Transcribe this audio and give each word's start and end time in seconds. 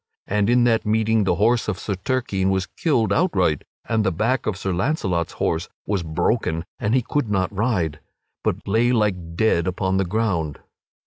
And 0.25 0.49
in 0.49 0.63
that 0.63 0.83
meeting 0.83 1.25
the 1.25 1.35
horse 1.35 1.67
of 1.67 1.77
Sir 1.77 1.93
Turquine 1.93 2.49
was 2.49 2.65
killed 2.65 3.13
outright 3.13 3.63
and 3.85 4.03
the 4.03 4.11
back 4.11 4.47
of 4.47 4.57
Sir 4.57 4.73
Launcelot's 4.73 5.33
horse 5.33 5.69
was 5.85 6.01
broken 6.01 6.65
and 6.79 6.95
he 6.95 7.03
could 7.03 7.29
not 7.29 7.55
rise, 7.55 7.99
but 8.43 8.67
lay 8.67 8.91
like 8.91 9.35
dead 9.35 9.67
upon 9.67 9.97
the 9.97 10.05
ground. 10.05 10.57